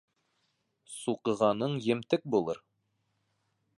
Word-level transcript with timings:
Суҡығаның 0.93 1.77
емтек 1.91 2.27
булыр. 2.37 2.63